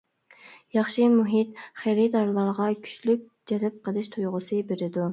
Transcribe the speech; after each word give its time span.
ياخشى 0.77 1.05
مۇھىت 1.17 1.61
خېرىدارلارغا 1.83 2.73
كۈچلۈك 2.89 3.31
جەلپ 3.53 3.81
قىلىش 3.89 4.15
تۇيغۇسى 4.19 4.69
بېرىدۇ. 4.73 5.09